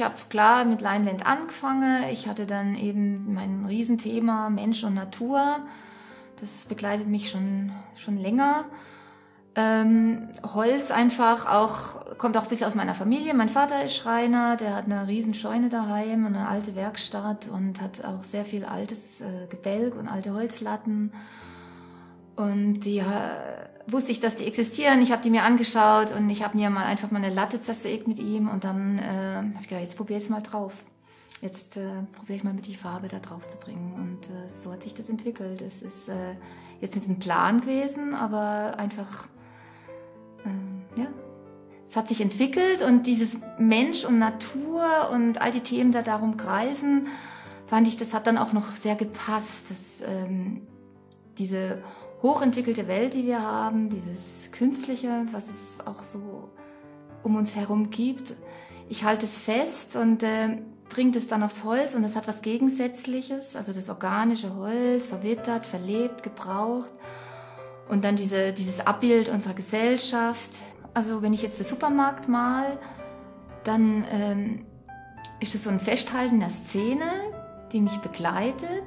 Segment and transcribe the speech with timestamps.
[0.00, 2.04] Ich habe klar mit Leinwand angefangen.
[2.10, 5.58] Ich hatte dann eben mein Riesenthema Mensch und Natur.
[6.40, 8.64] Das begleitet mich schon, schon länger.
[9.56, 13.34] Ähm, Holz einfach auch, kommt auch ein bisschen aus meiner Familie.
[13.34, 17.82] Mein Vater ist Schreiner, der hat eine riesen Scheune daheim und eine alte Werkstatt und
[17.82, 21.12] hat auch sehr viel altes äh, Gebälk und alte Holzlatten.
[22.36, 23.02] Und die
[23.92, 25.02] wusste ich, dass die existieren.
[25.02, 28.08] Ich habe die mir angeschaut und ich habe mir mal einfach mal eine Latte zersägt
[28.08, 30.74] mit ihm und dann äh, habe ich gedacht, jetzt probiere ich es mal drauf.
[31.42, 33.94] Jetzt äh, probiere ich mal mit die Farbe da drauf zu bringen.
[33.94, 35.62] Und äh, so hat sich das entwickelt.
[35.62, 36.34] Es ist äh,
[36.80, 39.26] jetzt nicht ein Plan gewesen, aber einfach,
[40.44, 41.06] äh, ja,
[41.86, 46.36] es hat sich entwickelt und dieses Mensch und Natur und all die Themen, da darum
[46.36, 47.08] kreisen,
[47.66, 49.70] fand ich, das hat dann auch noch sehr gepasst.
[49.70, 50.60] Das, ähm,
[51.38, 51.82] diese
[52.22, 56.50] hochentwickelte Welt, die wir haben, dieses Künstliche, was es auch so
[57.22, 58.34] um uns herum gibt.
[58.88, 62.42] Ich halte es fest und äh, bringe es dann aufs Holz und es hat was
[62.42, 66.90] Gegensätzliches, also das organische Holz, verwittert, verlebt, gebraucht.
[67.88, 70.50] Und dann diese, dieses Abbild unserer Gesellschaft.
[70.94, 72.78] Also wenn ich jetzt den Supermarkt mal,
[73.64, 74.66] dann ähm,
[75.40, 77.06] ist es so ein Festhalten der Szene,
[77.72, 78.84] die mich begleitet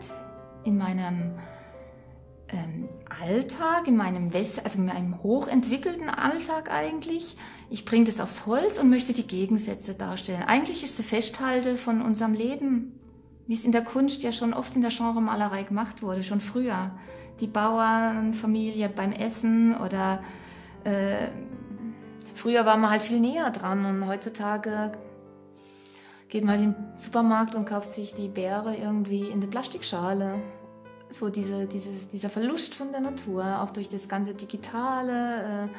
[0.64, 1.34] in meinem
[2.54, 2.88] ähm,
[3.22, 4.32] Alltag, in meinem,
[4.64, 7.38] also in meinem hochentwickelten Alltag eigentlich.
[7.70, 10.44] Ich bringe das aufs Holz und möchte die Gegensätze darstellen.
[10.44, 13.00] Eigentlich ist es Festhalte von unserem Leben,
[13.48, 16.92] wie es in der Kunst ja schon oft in der Genremalerei gemacht wurde, schon früher.
[17.40, 20.24] Die Bauernfamilie beim Essen oder
[20.84, 21.30] äh,
[22.36, 24.92] früher war man halt viel näher dran und heutzutage
[26.30, 30.40] geht man in den Supermarkt und kauft sich die Beere irgendwie in der Plastikschale
[31.14, 35.76] so diese, dieses, dieser Verlust von der Natur, auch durch das ganze Digitale, äh,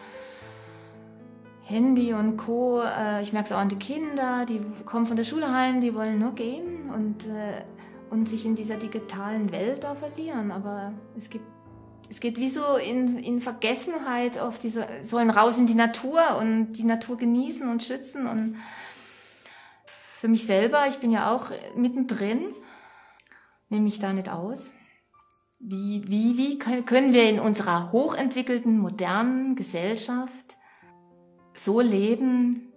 [1.66, 2.82] Handy und Co.
[2.82, 5.94] Äh, ich merke es auch an die Kinder, die kommen von der Schule heim, die
[5.94, 7.62] wollen nur gehen und, äh,
[8.10, 10.52] und sich in dieser digitalen Welt da verlieren.
[10.52, 11.44] Aber es gibt
[12.10, 16.74] es geht wie so in, in Vergessenheit auf diese, sollen raus in die Natur und
[16.74, 18.26] die Natur genießen und schützen.
[18.26, 18.56] Und
[20.18, 21.46] für mich selber, ich bin ja auch
[21.76, 22.52] mittendrin,
[23.68, 24.72] nehme mich da nicht aus.
[25.66, 30.58] Wie, wie, wie können wir in unserer hochentwickelten, modernen Gesellschaft
[31.54, 32.70] so leben,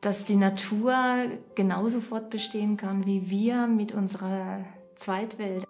[0.00, 0.94] dass die Natur
[1.54, 4.64] genauso fortbestehen kann wie wir mit unserer
[4.96, 5.62] Zweitwelt?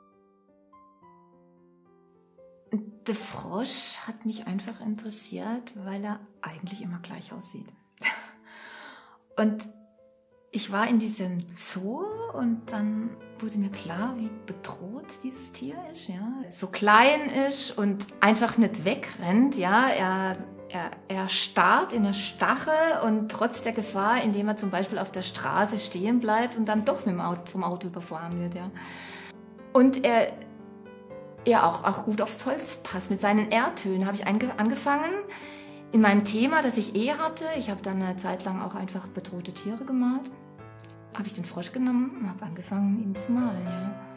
[3.06, 7.70] Der Frosch hat mich einfach interessiert, weil er eigentlich immer gleich aussieht.
[9.36, 9.68] Und
[10.52, 16.08] ich war in diesem Zoo und dann wurde mir klar, wie bedroht dieses Tier ist,
[16.08, 16.28] ja.
[16.50, 19.88] So klein ist und einfach nicht wegrennt, ja.
[19.88, 20.36] Er,
[20.68, 22.70] er, er starrt in der Stache
[23.04, 26.84] und trotz der Gefahr, indem er zum Beispiel auf der Straße stehen bleibt und dann
[26.84, 28.70] doch Auto, vom Auto überfahren wird, ja.
[29.72, 30.32] Und er,
[31.44, 33.10] er auch, auch gut aufs Holz passt.
[33.10, 35.12] Mit seinen Erdtönen habe ich angefangen,
[35.92, 39.06] in meinem Thema, das ich eh hatte, ich habe dann eine Zeit lang auch einfach
[39.08, 40.30] bedrohte Tiere gemalt,
[41.14, 43.66] habe ich den Frosch genommen und habe angefangen, ihn zu malen.
[43.66, 44.10] Ja.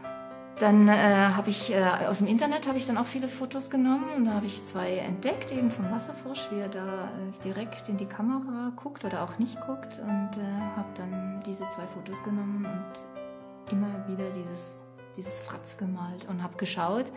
[0.60, 4.06] Dann äh, habe ich äh, aus dem Internet habe ich dann auch viele Fotos genommen
[4.16, 7.98] und da habe ich zwei entdeckt, eben vom Wasserfrosch, wie er da äh, direkt in
[7.98, 12.66] die Kamera guckt oder auch nicht guckt und äh, habe dann diese zwei Fotos genommen
[12.66, 14.84] und immer wieder dieses,
[15.18, 17.12] dieses Fratz gemalt und habe geschaut,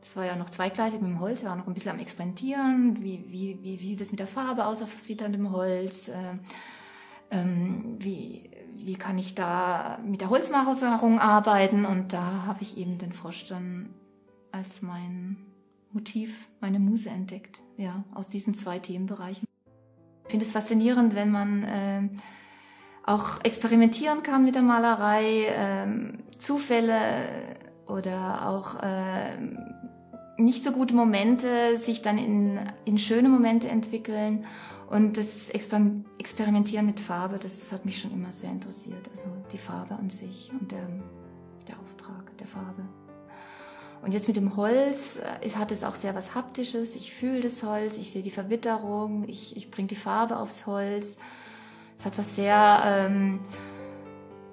[0.00, 3.02] das war ja noch zweigleisig mit dem Holz, wir waren noch ein bisschen am Experimentieren.
[3.02, 6.08] Wie, wie, wie sieht es mit der Farbe aus auf witterndem Holz?
[6.08, 6.14] Äh,
[7.30, 11.84] ähm, wie, wie kann ich da mit der Holzmacherung arbeiten?
[11.84, 13.90] Und da habe ich eben den Frosch dann
[14.52, 15.36] als mein
[15.92, 19.48] Motiv, meine Muse entdeckt, ja, aus diesen zwei Themenbereichen.
[20.24, 22.08] Ich finde es faszinierend, wenn man äh,
[23.04, 26.98] auch experimentieren kann mit der Malerei, äh, Zufälle
[27.86, 29.30] oder auch äh,
[30.38, 34.46] nicht so gute Momente sich dann in, in schöne Momente entwickeln.
[34.88, 39.08] Und das Experimentieren mit Farbe, das hat mich schon immer sehr interessiert.
[39.10, 40.88] Also die Farbe an sich und der,
[41.66, 42.88] der Auftrag der Farbe.
[44.00, 46.96] Und jetzt mit dem Holz es hat es auch sehr was Haptisches.
[46.96, 51.18] Ich fühle das Holz, ich sehe die Verwitterung, ich, ich bringe die Farbe aufs Holz.
[51.98, 53.40] Es hat was sehr ähm,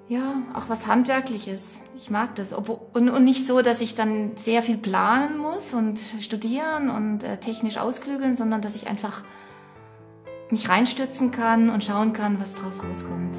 [0.08, 1.80] ja, auch was Handwerkliches.
[1.96, 2.52] Ich mag das.
[2.52, 7.38] Und, und nicht so, dass ich dann sehr viel planen muss und studieren und äh,
[7.38, 9.24] technisch ausklügeln, sondern dass ich einfach
[10.50, 13.36] mich reinstürzen kann und schauen kann, was draus rauskommt.